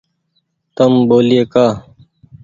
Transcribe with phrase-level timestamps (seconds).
[0.75, 1.65] تم ٻولئي ڪآ۔